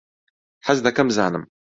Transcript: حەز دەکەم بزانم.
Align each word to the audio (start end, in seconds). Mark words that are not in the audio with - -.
حەز 0.67 0.79
دەکەم 0.87 1.07
بزانم. 1.09 1.43